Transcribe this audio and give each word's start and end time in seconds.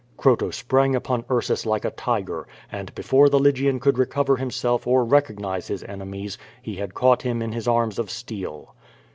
Croto 0.17 0.51
sprang 0.51 0.95
upon 0.95 1.25
Ursus 1.29 1.63
like 1.63 1.85
a 1.85 1.91
tiger, 1.91 2.47
and 2.71 2.91
before 2.95 3.29
the 3.29 3.37
Lygian 3.37 3.79
could 3.79 3.99
recover 3.99 4.37
himself 4.37 4.87
or 4.87 5.05
recognise 5.05 5.67
his 5.67 5.83
enemies, 5.83 6.39
he 6.59 6.77
had 6.77 6.95
caught 6.95 7.21
him 7.21 7.39
in 7.39 7.51
his 7.51 7.67
arms 7.67 7.99
of 7.99 8.09
steel. 8.09 8.73